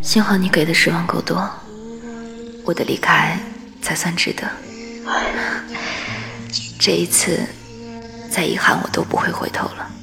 [0.00, 1.48] 幸好你给的失望够多
[2.64, 3.38] 我的离开
[3.80, 4.48] 才算值得。
[6.78, 7.38] 这一次
[8.30, 10.01] 再遗憾我都不会回头了。